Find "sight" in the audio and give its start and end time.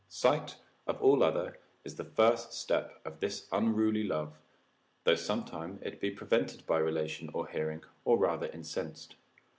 0.09-0.55